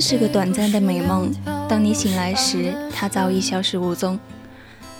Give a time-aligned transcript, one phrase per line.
[0.00, 1.32] 是个短暂的美梦，
[1.68, 4.18] 当你醒来时，它早已消失无踪。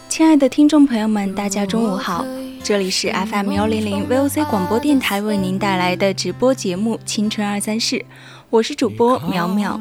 [0.09, 2.25] 亲爱的听众朋友们，大家中午好，
[2.63, 7.97] 这里是 FM 幺零零 VOC 广播电台为您带来的直播节目《青春二三事》，
[8.51, 9.79] 我是主播淼淼。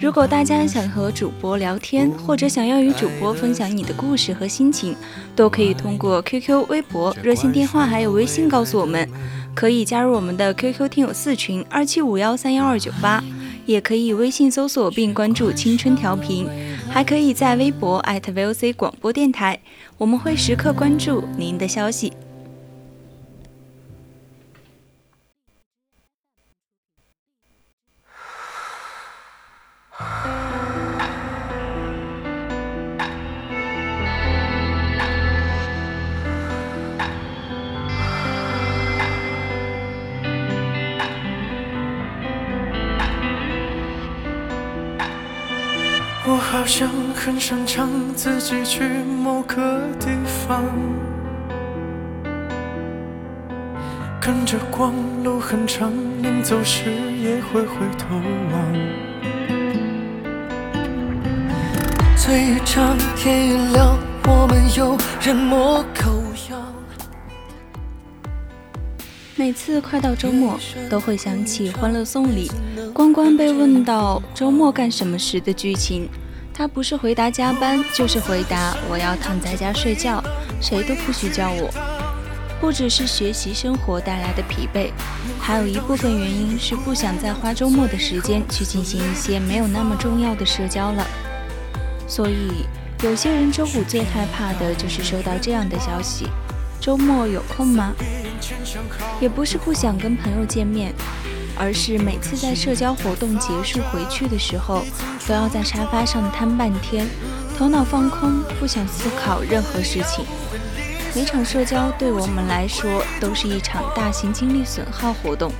[0.00, 4.96] 如果大家想和主播聊天，或者想要与主播分享你的故事和心情，
[5.34, 9.08] 都可以通过 QQ、微博、热线电话还有微信告诉我们。
[9.54, 13.24] 可以加入我们的 QQ 听友四群二七五幺三幺二九八。
[13.66, 16.46] 也可以微信搜索并关注“青春调频”，
[16.88, 19.60] 还可以在微博 @VOC 广播电台，
[19.98, 22.12] 我们会时刻关注您的消息。
[46.56, 48.82] 好像很擅长自己去
[49.22, 50.64] 某个地方，
[54.18, 56.90] 跟着光，路很长，临走时
[57.22, 58.16] 也会回头
[58.52, 58.74] 望。
[62.16, 66.10] 醉一场，天一亮，我们又人模狗
[66.48, 66.74] 样。
[69.34, 70.58] 每次快到周末，
[70.88, 72.50] 都会想起《欢乐颂》里
[72.94, 76.08] 关关被问到周末干什么时的剧情。
[76.58, 80.24] 他不是回答加班，就是回答我要躺在家睡觉，
[80.58, 81.70] 谁都不许叫我。
[82.58, 84.90] 不只是学习生活带来的疲惫，
[85.38, 91.06] 还有一部分原因是不想再花周末的时间去进行一些没有那么重要的社交了。
[92.08, 92.64] 所以，
[93.02, 96.26] 有些人周五最害怕的就是收到这样的消息：
[96.80, 97.92] 周末有空吗？
[99.20, 100.94] 也不是不想跟朋友见面，
[101.56, 104.84] 而是每次在社交活动结束回去的时候，
[105.26, 107.08] 都要在沙发上瘫半天，
[107.56, 110.24] 头脑放空，不想思考任何事情。
[111.14, 115.50] 每场社交对我们来说都是一场大型精力损耗活动。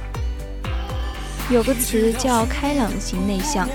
[1.49, 3.67] 有个词叫“开朗型内向”，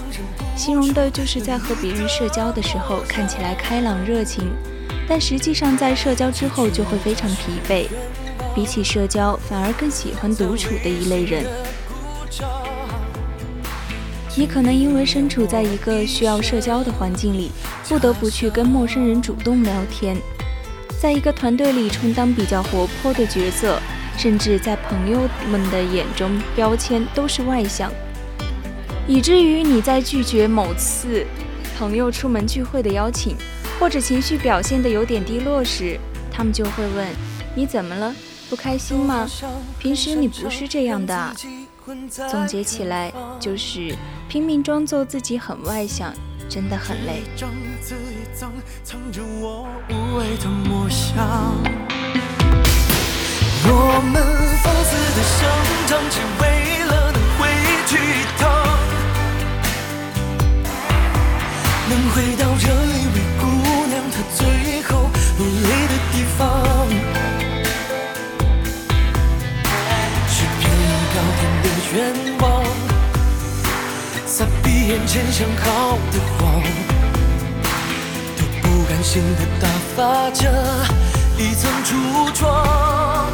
[0.55, 4.51] 形容的就是在和别人社交的时候看起来开朗热情，
[5.07, 7.87] 但实际上在社交之后就会非常疲惫。
[8.53, 11.45] 比起社交，反而更喜欢独处的一类人。
[14.33, 17.51] 你可能因为身处在一个需要社交的环境里，
[17.89, 20.15] 不得不去跟陌生人主动聊天，
[21.01, 23.77] 在一个团队里充当比较活泼的角色，
[24.17, 25.19] 甚至在朋友
[25.49, 27.91] 们的眼中标签都是外向，
[29.05, 31.25] 以至于你在拒绝某次
[31.77, 33.35] 朋友出门聚会的邀请，
[33.79, 35.99] 或者情绪表现得有点低落时，
[36.31, 37.05] 他们就会问
[37.53, 38.15] 你怎么了？
[38.49, 39.27] 不开心吗？
[39.77, 41.35] 平时你不是这样的啊。
[42.29, 43.93] 总结起来就是
[44.31, 46.13] 拼命装作自己很外向，
[46.47, 47.21] 真的很累。
[53.65, 54.23] 我们
[54.63, 55.37] 放肆的生
[55.85, 56.43] 长，只为
[56.85, 57.41] 了能回
[57.87, 58.47] 去一趟，
[61.89, 63.43] 能回到这一位姑
[63.89, 64.39] 娘她最
[64.83, 66.39] 后落泪的地方。
[70.29, 70.63] 是片
[71.13, 71.99] 高天的愿
[74.87, 76.61] 眼前想好的谎
[78.35, 80.51] 都不甘心的打发着
[81.37, 83.27] 一层初妆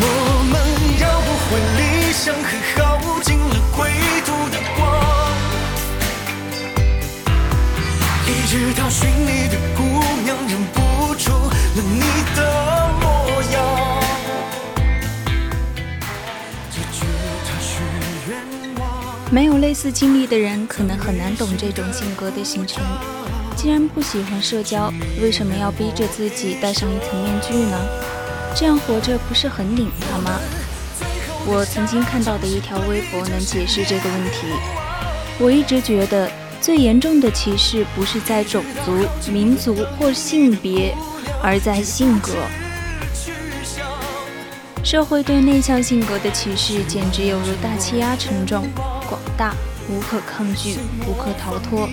[0.00, 0.04] 我
[0.50, 0.54] 们
[1.00, 3.90] 要不回理想和耗尽了归
[4.24, 4.78] 途的光。
[8.26, 9.17] 一直到寻
[19.38, 22.82] 没有类似经历的人，可能很难懂这种性格的形成。
[23.54, 24.92] 既然不喜欢社交，
[25.22, 27.78] 为什么要逼着自己戴上一层面具呢？
[28.56, 30.40] 这样活着不是很拧巴吗？
[31.46, 34.48] 我曾经看到的一条微博能解释这个问题。
[35.38, 36.28] 我一直觉得，
[36.60, 40.92] 最严重的歧视不是在种族、民族或性别，
[41.40, 42.32] 而在性格。
[44.88, 48.66] 社会对内向性格的歧视，简直犹如大气压沉重、
[49.06, 49.54] 广大、
[49.86, 51.86] 无可抗拒、无可逃脱。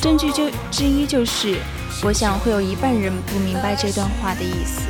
[0.00, 1.56] 证据就之一就是，
[2.04, 4.82] 我想会有一半人不明白这段话的意思。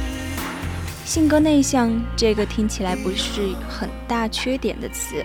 [1.06, 5.24] 性格内向这个听起来不是很大缺点的词，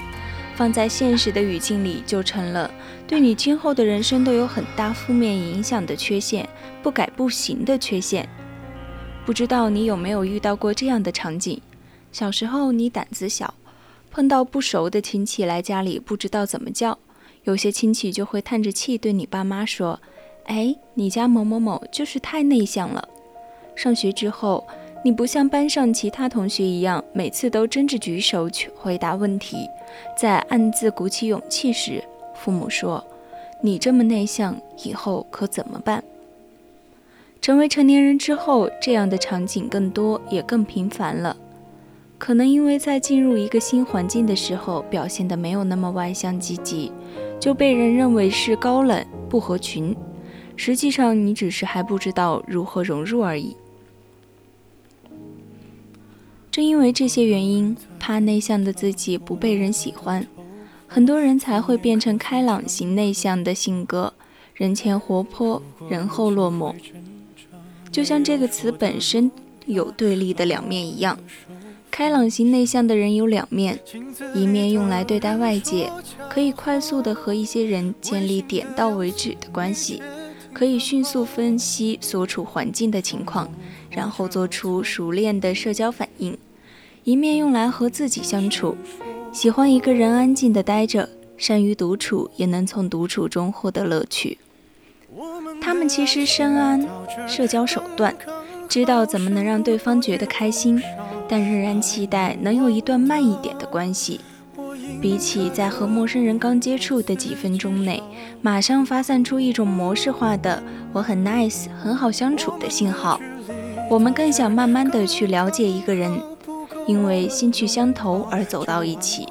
[0.55, 2.71] 放在现实的语境里就成了
[3.05, 6.47] 对你今后的人生都有很大负面影响的缺陷，
[6.81, 8.25] 不改不行的缺陷。
[9.25, 11.61] 不知道你有没有遇到过这样的场景？
[12.11, 13.53] 小时候你胆子小，
[14.11, 16.97] 碰到不熟的亲戚来家里，不知道怎么叫，
[17.43, 19.99] 有些亲戚就会叹着气对你爸妈说
[20.45, 23.07] ：“哎，你家某某某就是太内向了。”
[23.75, 24.65] 上学之后。
[25.01, 29.65] 你不像班上其他同学一样，每次都争着举手去回答问题，
[30.17, 32.03] 在暗自鼓起勇气时，
[32.35, 33.01] 父母说
[33.63, 36.03] ：“你这么内向，以后可怎么办？”
[37.41, 41.37] 成为成年人之后，这样的场景更多也更频繁了。
[42.19, 46.91] 可能因为在进入一个新环境的时候，表现得没有那么外向积极，
[47.39, 49.95] 就被人认为是高冷不合群。
[50.57, 53.55] 实际上，你只是还不知道如何融入而已。
[56.51, 60.27] 正因为这些原因，怕内向的自己不被人喜欢，
[60.87, 64.13] 很多人才会变成开朗型内向的性格，
[64.53, 66.75] 人前活泼，人后落寞。
[67.89, 69.31] 就像这个词本身
[69.65, 71.17] 有对立的两面一样，
[71.99, 73.77] 开朗型内向的人有两面，
[74.33, 75.91] 一面用来对待外界，
[76.29, 80.01] 可以快速的和一些人建立点到为止的关系，
[80.53, 83.51] 可以迅速分析所处环境的情况。
[83.89, 86.37] 然后做出熟练的社交反应，
[87.03, 88.77] 一面用来和自己相处，
[89.33, 94.37] 喜欢一个人安静的待着，善于独处，也能从独处中获得乐趣。
[95.59, 96.87] 他们其实深谙
[97.27, 98.15] 社交手段，
[98.69, 100.81] 知道怎么能让对方觉得开心，
[101.29, 104.19] 但仍然期待能有一段慢一点的关系。
[105.01, 108.03] 比起在和陌生人刚接触的几分钟内，
[108.41, 110.61] 马上发散出一种模式化的
[110.91, 113.17] “我很 nice，很好相处”的信号。
[113.89, 116.11] 我们更想慢慢的去了解一个人，
[116.85, 119.27] 因为兴趣相投而走到一起。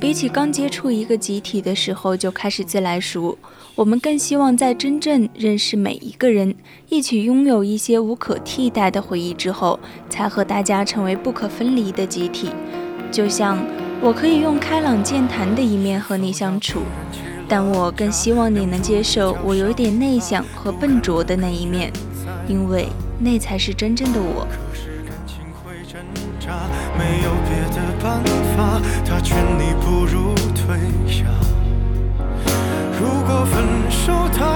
[0.00, 3.36] 比起刚接触一个集体的时候就开始自来熟，
[3.74, 6.54] 我们更希望在真正认识每一个人，
[6.88, 12.50] 一起拥有一些无可替代的回忆之后，才和大家成为不可分离的集体。
[13.10, 13.58] 就像
[14.00, 16.82] 我可以用开朗健谈的一面和你相处。
[17.50, 21.90] 但我更希望你能接受我有点内向和笨拙的那一面，
[22.46, 22.86] 因为
[23.18, 24.46] 那才是真正的我。
[26.98, 28.22] 没有别的办
[28.56, 31.24] 法，他劝你不如退下。
[33.00, 34.47] 如果分手他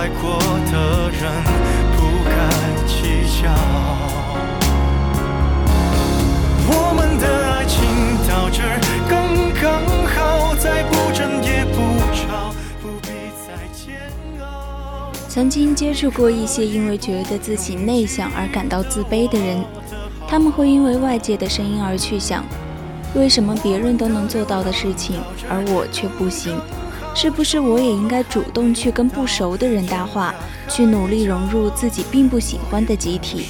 [0.00, 0.38] 爱过
[0.72, 1.30] 的人，
[1.94, 2.32] 不该
[2.86, 2.96] 计
[3.42, 3.52] 较。
[6.72, 7.76] 我们的爱情
[8.26, 8.80] 到这儿
[9.10, 9.12] 刚
[9.60, 11.76] 刚好，再不争也不
[12.16, 13.08] 吵，不必
[13.46, 14.00] 再煎
[14.40, 15.12] 熬。
[15.28, 19.62] 曾经接触过一些因为觉得自己内向而感到自卑的人，
[20.26, 22.42] 他们会因为外界的声音而去想：
[23.14, 26.58] 为什么别人都能做到的事情，而我却不行？
[27.14, 30.34] 是不是我也应该主动去跟不熟的人搭话，
[30.68, 33.46] 去努力融入自己并不喜欢的集体？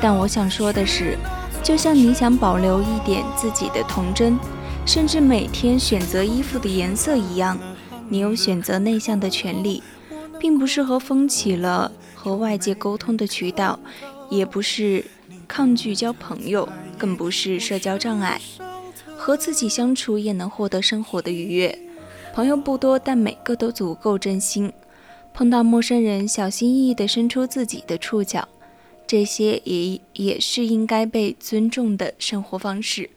[0.00, 1.16] 但我想说的是。
[1.62, 4.38] 就像你想保留一点自己的童真，
[4.86, 7.56] 甚至每天选择衣服的颜色一样，
[8.08, 9.82] 你有选择内向的权利，
[10.38, 13.78] 并不是和风起了和外界沟通的渠道，
[14.30, 15.04] 也不是
[15.46, 18.40] 抗拒交朋友，更不是社交障碍。
[19.18, 21.78] 和自己相处也能获得生活的愉悦。
[22.32, 24.72] 朋友不多，但每个都足够真心。
[25.34, 28.48] 碰到陌生人，小心翼翼地伸出自己的触角，
[29.06, 33.10] 这些也也是应该被尊重的生活方式。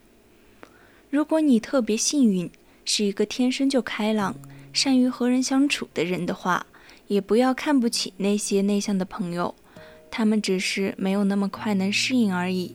[1.10, 2.50] 如果你特别幸运，
[2.84, 4.34] 是一个天生就开朗、
[4.72, 6.66] 善于和人相处的人的话，
[7.06, 9.54] 也不要看不起那些内向的朋友，
[10.10, 12.74] 他们只是没有那么快能适应而已，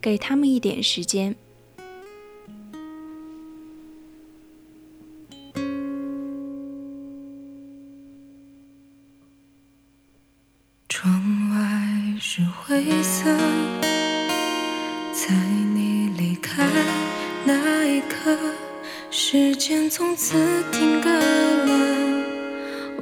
[0.00, 1.34] 给他们一点时间。
[12.72, 13.26] 灰色，
[15.12, 15.34] 在
[15.74, 16.66] 你离开
[17.44, 18.34] 那一刻，
[19.10, 20.38] 时间从此
[20.72, 22.24] 定格了。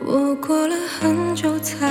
[0.05, 1.89] 我过了很久才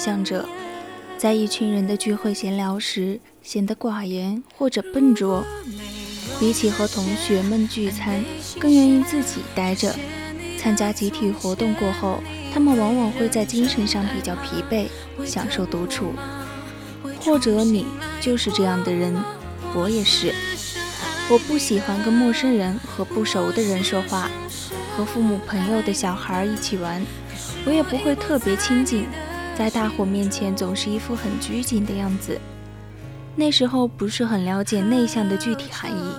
[0.00, 0.48] 向者，
[1.18, 5.44] 在一群人的聚会闲聊时显得寡言或者笨拙？
[6.38, 8.24] 比起和同学们聚餐，
[8.58, 9.94] 更愿意自己待着。
[10.58, 12.18] 参加集体活动过后，
[12.50, 14.86] 他们往往会在精神上比较疲惫，
[15.26, 16.14] 享受独处。
[17.20, 17.84] 或者你
[18.22, 19.14] 就是这样的人，
[19.74, 20.34] 我也是。
[21.28, 24.30] 我不喜欢跟陌生人和不熟的人说话，
[24.96, 27.04] 和父母朋友的小孩一起玩。
[27.66, 29.06] 我也不会特别亲近，
[29.60, 32.40] 在大伙面前总是一副很拘谨的样子。
[33.36, 36.14] 那时候不是很了解内向的具体含义，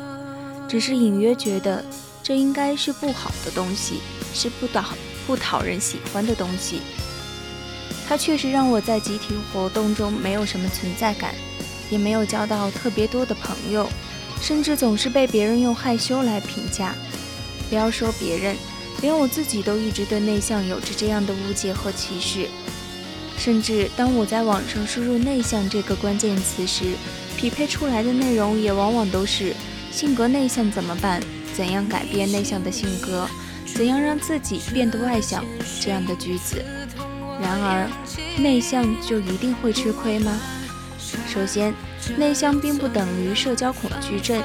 [0.69, 1.83] 只是隐约觉得
[2.21, 3.95] 这应该是不好的东西，
[4.31, 4.89] 是不讨
[5.25, 6.81] 不讨人喜欢的东西。
[8.07, 11.33] 它确实让我在集体活动中没有什么存在感，
[11.89, 13.89] 也没有交到特别多的朋友，
[14.39, 16.93] 甚至总是被别人用害羞来评价。
[17.69, 18.55] 不要说别人。
[19.01, 22.47] 连我自己都一直对内向有着这样的误解和歧视，
[23.43, 26.93] 甚至当我在网上输入“内向”这个关键词时，
[27.35, 29.55] 匹配出来的内容也往往都是
[29.91, 31.19] “性格内向怎么办？
[31.51, 33.27] 怎样改变内向的性格？
[33.65, 35.43] 怎样让自己变得外向？”
[35.81, 36.63] 这样的句子。
[37.41, 37.89] 然而，
[38.37, 40.39] 内向就一定会吃亏吗？
[41.27, 41.73] 首先，
[42.17, 44.39] 内向并不等于社交恐惧症。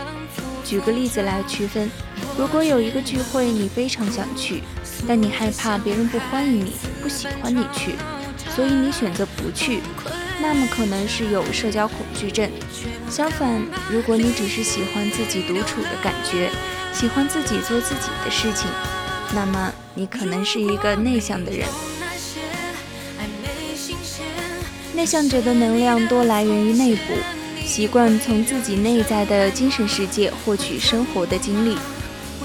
[0.64, 1.90] 举个例子来区分：
[2.38, 4.62] 如果有一个聚会你非常想去，
[5.06, 6.72] 但你害怕别人不欢迎你、
[7.02, 7.94] 不喜欢你去，
[8.56, 9.80] 所以你选择不去，
[10.40, 12.50] 那么可能是有社交恐惧症。
[13.10, 16.48] 相反，如果你只是喜欢自己独处的感觉，
[16.90, 18.66] 喜欢自己做自己的事情，
[19.34, 21.68] 那么你可能是一个内向的人。
[24.94, 27.12] 内向者的能量多来源于内部。
[27.62, 31.76] 习惯从自己内在的精神世界获取生活的经历。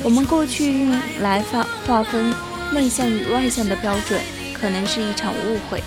[0.03, 2.33] 我们过去用来划划分
[2.73, 4.19] 内向与外向的标准，
[4.51, 5.81] 可能是一场误会。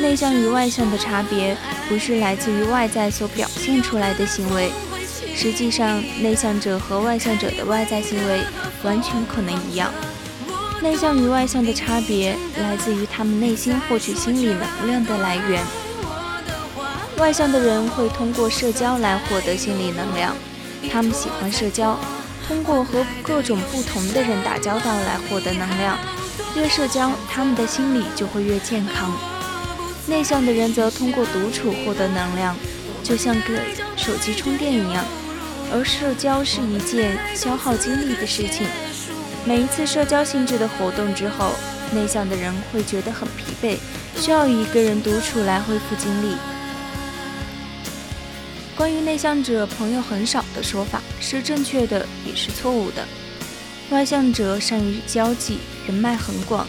[0.00, 1.56] 内向与外向的差别，
[1.88, 4.70] 不是来自于外在所表现出来的行为。
[5.34, 8.40] 实际上，内向者和外向者的外在行为
[8.82, 9.92] 完全可能一样。
[10.80, 15.62] 内向与外向的差别，来自于他们内心获取心理能量的来源。
[17.16, 20.36] 外向的人会通过社交来获得心理能量，
[20.90, 21.98] 他们喜欢社交，
[22.46, 25.98] 通过和各种不同的人打交道来获得能量。
[26.54, 29.12] 越社交，他们的心理就会越健康。
[30.08, 32.56] 内向的人则通过独处获得能量，
[33.04, 33.60] 就像给
[33.96, 35.04] 手机充电一样。
[35.70, 38.66] 而社交是一件消耗精力的事情，
[39.44, 41.52] 每一次社交性质的活动之后，
[41.92, 43.76] 内向的人会觉得很疲惫，
[44.16, 46.36] 需要一个人独处来恢复精力。
[48.74, 53.06] 关于内向者朋友很少的说法是正确的，也是错误的。
[53.90, 56.66] 外向者善于交际，人脉很广，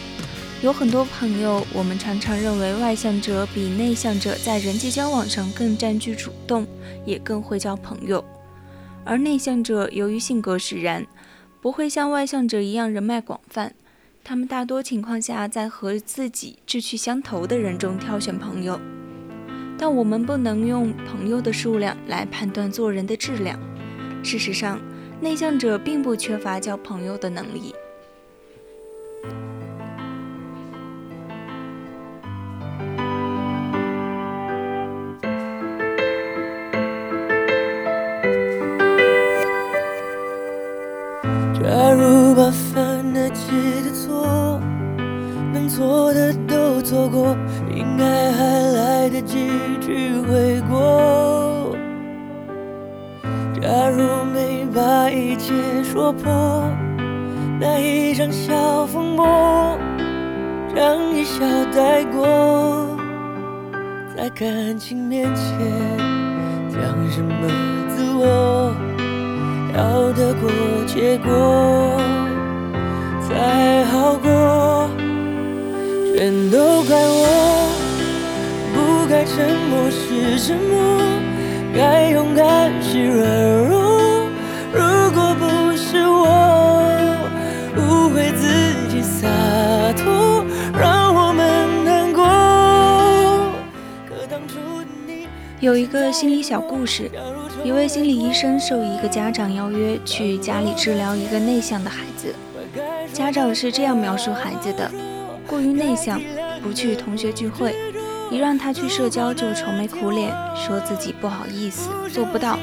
[0.62, 1.66] 有很多朋友。
[1.74, 6.68] 我们常常认为外向者比内向者在人际交往上更占据主动，
[7.06, 8.24] 也更会交朋友。
[9.06, 11.08] 而内向者由于性格使然，
[11.62, 13.74] 不会像外向者一样人脉广泛。
[14.22, 18.80] 他们大多情况下在和自己志趣相投的人中挑选朋友。
[19.78, 23.58] 但我们不能用朋友的数量来判断做人的质量。
[24.22, 24.78] 事实上，
[25.22, 27.74] 内向者并不缺乏交朋友的能力。
[49.30, 49.48] 来得及
[49.80, 51.76] 去悔过。
[53.62, 56.64] 假如没把一切说破，
[57.60, 59.78] 那一场小风波，
[60.76, 62.88] 让一笑带过，
[64.16, 65.58] 在感情面前
[66.70, 66.82] 讲
[67.12, 67.48] 什么
[67.90, 68.74] 自我？
[69.78, 70.50] 要得过
[70.88, 71.98] 且过
[73.22, 74.90] 才好过，
[76.16, 77.69] 全都怪我，
[79.10, 81.02] 该沉默是沉默，
[81.76, 84.30] 该勇敢是软弱。
[84.72, 84.80] 如
[85.16, 87.18] 果不是我
[87.76, 88.48] 误会自
[88.88, 89.28] 己洒
[89.98, 90.46] 脱，
[90.80, 92.24] 让我们难过。
[94.08, 94.60] 可当初
[95.08, 95.28] 你
[95.60, 97.10] 有一个心理小故事。
[97.64, 102.36] 一位心理医生受一个家长邀约去家里治疗一个内向的孩子。
[103.12, 104.90] 家长是这样描述孩子的：
[105.48, 106.22] 过于内向，
[106.62, 107.76] 不去同学聚会，
[108.32, 112.60] 一让他去社交就愁眉苦脸，说自己不好意思，做不到，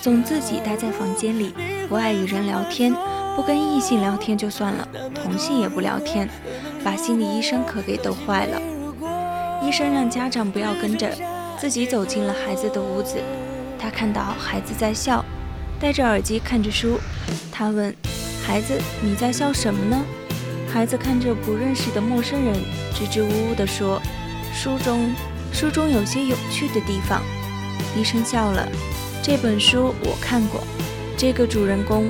[0.00, 1.52] 总自己待在房间里，
[1.88, 2.94] 不爱与人聊天，
[3.34, 6.28] 不跟异性聊天就算了，同性也不聊天，
[6.84, 8.60] 把心理医生可给逗坏了。
[9.62, 11.10] 医生让家长不要跟着，
[11.58, 13.16] 自己走进了孩子的屋子。
[13.78, 15.24] 他看到孩子在笑，
[15.80, 16.98] 戴着耳机看着书。
[17.50, 17.94] 他问
[18.46, 20.00] 孩子：“你在笑什么呢？”
[20.72, 22.54] 孩子看着不认识的陌生人，
[22.94, 24.00] 支支吾吾地说
[24.54, 25.12] ：“书中，
[25.52, 27.22] 书中有些有趣的地方。”
[27.96, 28.68] 医生笑了
[29.22, 30.62] ：“这本书我看过，
[31.16, 32.08] 这个主人公。”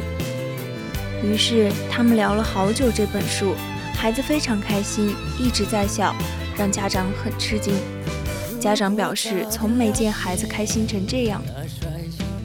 [1.22, 3.54] 于是他们聊了好久这本书。
[3.94, 6.14] 孩子非常开心，一直在笑，
[6.56, 7.74] 让家长很吃惊。
[8.58, 11.42] 家长表示，从没见孩子开心成这样。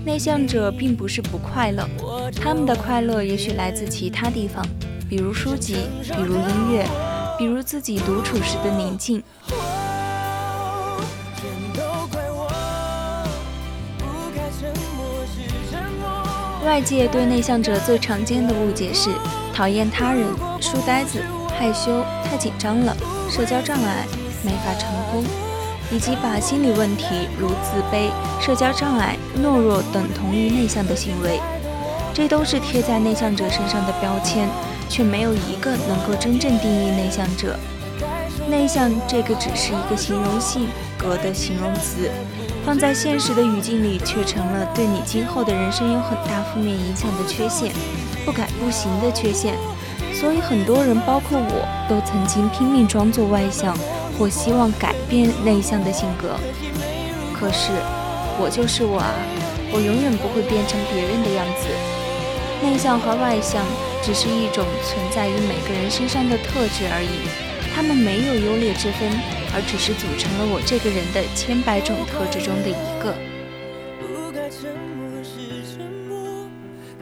[0.06, 1.88] 内向者并不是不快乐，
[2.42, 4.66] 他们的快乐也许来自其他地方，
[5.10, 6.86] 比如书籍，比如音乐，
[7.38, 9.24] 比如自己独处时的宁静。
[16.66, 19.12] 外界对内向者最常见的误解是
[19.54, 20.26] 讨厌他人、
[20.60, 21.24] 书呆子、
[21.58, 22.98] 害羞、太紧张了、
[23.30, 24.06] 社交障碍、
[24.44, 25.24] 没法成功。
[25.92, 27.06] 以及把心理问题
[27.40, 28.10] 如自卑、
[28.42, 31.40] 社交障碍、懦弱等同于内向的行为，
[32.12, 34.50] 这都是贴在内向者身上的标签，
[34.90, 37.56] 却没有一个能够真正定义内向者。
[38.50, 42.10] 内向这个只是一个形容性格的形容词，
[42.66, 47.72] 放在现实的语境里，却成了对你今后的人生有很大负面影响的缺陷，
[48.26, 49.54] 不改不行的缺陷。
[50.14, 53.78] 所以很多人，包括我，都曾经拼命装作外向。
[54.18, 56.40] 或希望改变内向的性格，
[57.34, 57.74] 可是
[58.40, 59.12] 我就是我啊，
[59.74, 61.68] 我永远不会变成别人的样子。
[62.64, 63.62] 内向和外向
[64.02, 67.28] 只是一种存在于每个人身上的特质而已，
[67.76, 69.12] 他们没有优劣之分，
[69.54, 73.14] 而只是组成了我这个人的千百种特质中的一个。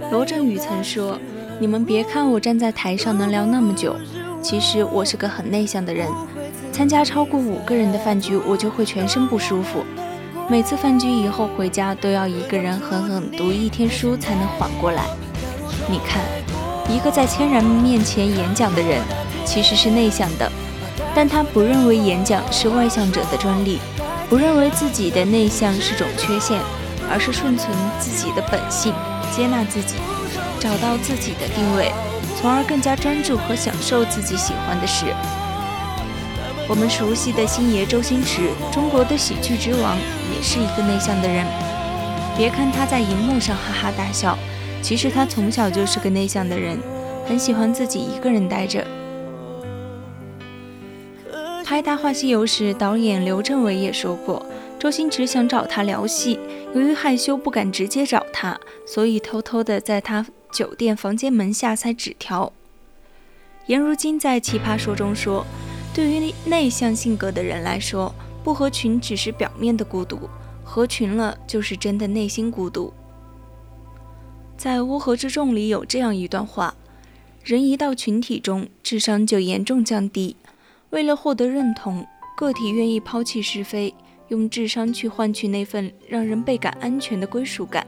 [0.10, 1.20] 罗振宇曾说
[1.62, 3.96] ：“你们别看我站在台上能聊那么久，
[4.42, 6.10] 其实我是个很内向的人。”
[6.74, 9.84] 参加超过五个人的饭局，我就会全身不舒服。
[10.50, 15.06] 每次饭局以后回家，都要一个人狠狠读一天书才能缓过来。
[15.88, 16.24] 你看，
[16.90, 19.00] 一个在千人面前演讲的人，
[19.54, 20.52] 其实是内向的，
[21.14, 23.78] 但他不认为演讲是外向者的专利，
[24.28, 26.60] 不认为自己的内向是种缺陷，
[27.08, 28.92] 而是顺从自己的本性，
[29.32, 29.94] 接纳自己，
[30.60, 31.92] 找到自己的定位，
[32.36, 35.06] 从而更加专注和享受自己喜欢的事。
[36.68, 39.96] 我们熟悉的星爷周星驰，中国的喜剧之王，
[40.36, 41.46] 也是一个内向的人。
[42.36, 44.36] 别看他在荧幕上哈哈大笑，
[44.82, 46.80] 其实他从小就是个内向的人，
[47.30, 48.84] 很喜欢自己一个人待着。
[51.74, 54.46] 拍《大话西游》时，导演刘镇伟也说过，
[54.78, 56.40] 周星驰想找他聊戏，
[56.76, 62.54] 由于害羞不敢直接找他，所以偷偷的在他酒店房间门下塞纸条。
[63.66, 65.44] 颜如晶在《奇葩说》中说。
[65.96, 70.30] 对于内向性格的人来说，不合群只是表面的孤独，
[70.64, 72.94] 合群了就是真的内心孤独。
[74.56, 76.76] 在《乌合之众》里有这样一段话：
[77.44, 80.36] 人一到群体中，智商就严重降低。
[80.94, 82.06] 为了获得认同，
[82.38, 83.92] 个体愿意抛弃是非，
[84.28, 87.88] 用智商去换取那份让人倍感安全的归属感。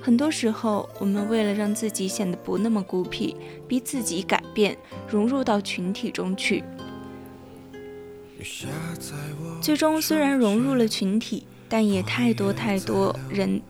[0.00, 3.34] 很多时候，我们为了让自己显得不那么孤僻，
[3.66, 6.62] 逼自己改变，融入到群体中去。
[9.60, 13.60] 最终，虽然融入了群体，但也太多太多人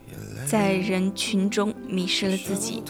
[0.44, 2.82] 在人群中迷失了自己。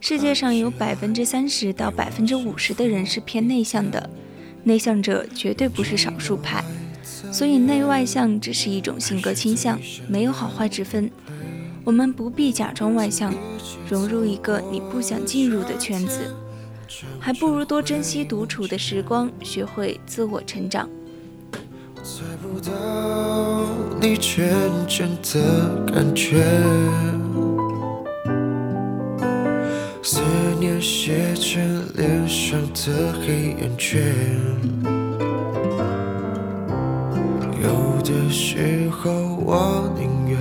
[0.00, 4.08] 世界上有百分之三十到百分之五十的人是偏内向的，
[4.64, 6.64] 内向者绝对不是少数派。
[7.32, 11.10] 所以，内外向只是一种性格倾向，没有好坏之分。
[11.84, 13.34] 我们不必假装外向，
[13.88, 16.34] 融入一个你不想进入的圈子，
[17.18, 20.88] 还不如多珍惜独处的时光，学会自我成长。
[22.02, 22.70] 猜不到
[24.00, 26.44] 你的感觉，
[30.80, 34.00] 写成脸上的黑眼圈，
[37.62, 39.10] 有的时候
[39.44, 40.38] 我宁愿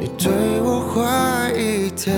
[0.00, 0.10] 你。
[0.18, 0.30] 对
[0.62, 2.14] 我坏一点，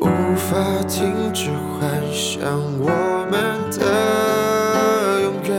[0.00, 0.04] 无
[0.36, 2.88] 法停止幻想我
[3.30, 3.40] 们
[3.72, 5.50] 的永远。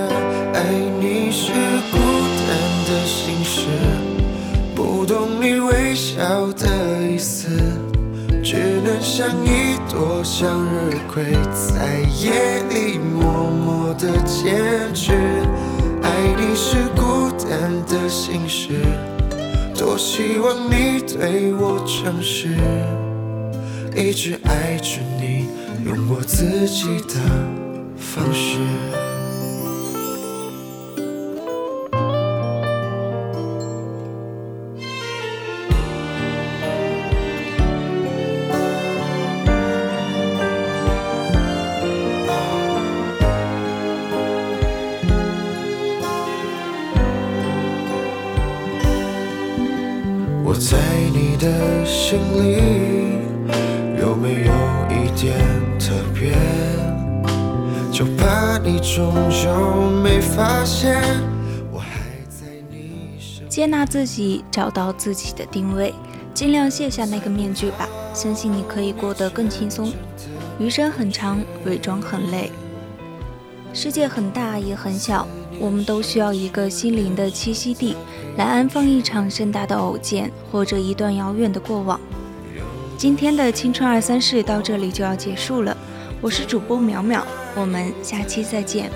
[0.53, 0.57] 爱
[0.99, 1.51] 你是
[1.91, 1.97] 孤
[2.45, 2.49] 单
[2.85, 3.67] 的心事，
[4.75, 6.67] 不懂你微笑的
[7.01, 7.47] 意思，
[8.43, 15.11] 只能像一多向日葵，在夜里默默的坚持。
[16.03, 18.69] 爱你是孤单的心事。
[19.75, 22.49] 多希望你对我诚实，
[23.95, 25.47] 一直爱着你，
[25.83, 27.15] 用我自己的
[27.97, 28.59] 方式。
[50.51, 50.79] 我在
[51.13, 52.57] 你的心里
[54.01, 54.51] 有没有
[54.89, 55.37] 一点
[55.77, 56.33] 特别？
[57.91, 61.03] 就怕你终究没发现，
[61.71, 65.93] 我还在你身接纳自己，找到自己的定位，
[66.33, 67.87] 尽量卸下那个面具吧。
[68.15, 69.93] 相信你可以过得更轻松。
[70.57, 72.51] 余生很长，伪装很累。
[73.71, 75.27] 世界很大，也很小。
[75.59, 77.95] 我们都需要一个心灵的栖息地，
[78.39, 81.99] 来安放一场盛大的偶见，或者一段遥远的过往。
[82.97, 85.75] 今天的青春二三事到这里就要结束了，
[86.21, 87.21] 我是主播淼淼，
[87.53, 88.89] 我们下期再见。